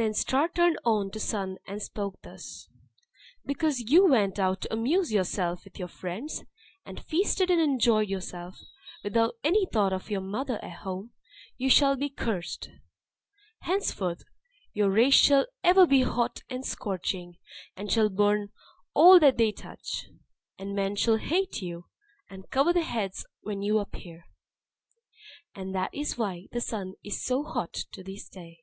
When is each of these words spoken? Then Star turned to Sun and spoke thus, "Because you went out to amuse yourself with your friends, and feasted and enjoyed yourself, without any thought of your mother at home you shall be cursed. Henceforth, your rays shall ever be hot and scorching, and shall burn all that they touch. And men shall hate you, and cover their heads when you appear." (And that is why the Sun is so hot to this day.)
Then 0.00 0.14
Star 0.14 0.46
turned 0.48 0.78
to 0.84 1.18
Sun 1.18 1.58
and 1.66 1.82
spoke 1.82 2.22
thus, 2.22 2.68
"Because 3.44 3.80
you 3.90 4.06
went 4.06 4.38
out 4.38 4.60
to 4.60 4.72
amuse 4.72 5.10
yourself 5.12 5.64
with 5.64 5.76
your 5.76 5.88
friends, 5.88 6.44
and 6.86 7.04
feasted 7.04 7.50
and 7.50 7.60
enjoyed 7.60 8.08
yourself, 8.08 8.60
without 9.02 9.34
any 9.42 9.66
thought 9.66 9.92
of 9.92 10.08
your 10.08 10.20
mother 10.20 10.64
at 10.64 10.82
home 10.84 11.14
you 11.56 11.68
shall 11.68 11.96
be 11.96 12.10
cursed. 12.10 12.70
Henceforth, 13.62 14.22
your 14.72 14.88
rays 14.88 15.14
shall 15.14 15.46
ever 15.64 15.84
be 15.84 16.02
hot 16.02 16.44
and 16.48 16.64
scorching, 16.64 17.36
and 17.74 17.90
shall 17.90 18.08
burn 18.08 18.50
all 18.94 19.18
that 19.18 19.36
they 19.36 19.50
touch. 19.50 20.06
And 20.60 20.76
men 20.76 20.94
shall 20.94 21.16
hate 21.16 21.60
you, 21.60 21.86
and 22.30 22.50
cover 22.50 22.72
their 22.72 22.84
heads 22.84 23.26
when 23.40 23.62
you 23.62 23.80
appear." 23.80 24.26
(And 25.56 25.74
that 25.74 25.92
is 25.92 26.16
why 26.16 26.46
the 26.52 26.60
Sun 26.60 26.94
is 27.02 27.20
so 27.20 27.42
hot 27.42 27.72
to 27.90 28.04
this 28.04 28.28
day.) 28.28 28.60